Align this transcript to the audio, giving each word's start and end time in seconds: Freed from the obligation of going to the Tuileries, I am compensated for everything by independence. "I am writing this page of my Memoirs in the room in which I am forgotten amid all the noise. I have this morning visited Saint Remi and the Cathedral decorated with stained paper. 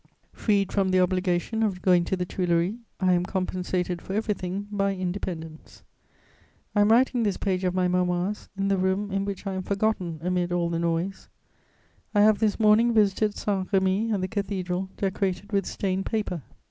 Freed 0.33 0.71
from 0.71 0.89
the 0.89 0.99
obligation 0.99 1.61
of 1.61 1.83
going 1.83 2.03
to 2.05 2.17
the 2.17 2.25
Tuileries, 2.25 2.73
I 2.99 3.13
am 3.13 3.23
compensated 3.23 4.01
for 4.01 4.13
everything 4.13 4.65
by 4.71 4.95
independence. 4.95 5.83
"I 6.75 6.81
am 6.81 6.89
writing 6.91 7.21
this 7.21 7.37
page 7.37 7.63
of 7.63 7.75
my 7.75 7.87
Memoirs 7.87 8.49
in 8.57 8.67
the 8.69 8.79
room 8.79 9.11
in 9.11 9.25
which 9.25 9.45
I 9.45 9.53
am 9.53 9.61
forgotten 9.61 10.19
amid 10.23 10.51
all 10.51 10.71
the 10.71 10.79
noise. 10.79 11.29
I 12.15 12.21
have 12.21 12.39
this 12.39 12.59
morning 12.59 12.95
visited 12.95 13.37
Saint 13.37 13.71
Remi 13.71 14.09
and 14.09 14.23
the 14.23 14.27
Cathedral 14.27 14.89
decorated 14.97 15.51
with 15.51 15.67
stained 15.67 16.07
paper. 16.07 16.41